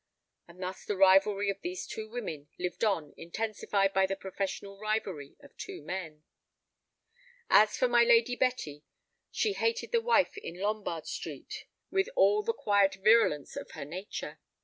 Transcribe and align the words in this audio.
And 0.47 0.63
thus 0.63 0.83
the 0.83 0.97
rivalry 0.97 1.51
of 1.51 1.61
these 1.61 1.85
two 1.85 2.09
women 2.09 2.47
lived 2.57 2.83
on 2.83 3.13
intensified 3.17 3.93
by 3.93 4.07
the 4.07 4.15
professional 4.15 4.79
rivalry 4.79 5.35
of 5.41 5.55
two 5.57 5.83
men. 5.83 6.23
As 7.51 7.77
for 7.77 7.87
my 7.87 8.03
lady 8.03 8.35
Betty, 8.35 8.83
she 9.29 9.53
hated 9.53 9.91
the 9.91 10.01
wife 10.01 10.35
in 10.37 10.55
Lombard 10.59 11.05
Street 11.05 11.65
with 11.91 12.09
all 12.15 12.41
the 12.41 12.51
quiet 12.51 12.95
virulence 12.95 13.55
of 13.55 13.69
her 13.73 13.85
nature. 13.85 14.39